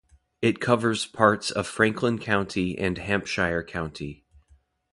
It 0.41 0.59
covers 0.59 1.05
parts 1.05 1.51
of 1.51 1.67
Franklin 1.67 2.17
County 2.17 2.75
and 2.75 2.97
Hampshire 2.97 3.61
County. 3.63 4.23